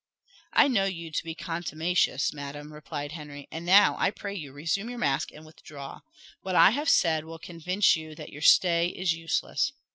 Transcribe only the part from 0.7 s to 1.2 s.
you